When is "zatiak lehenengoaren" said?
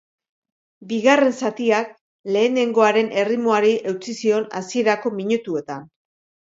1.41-3.15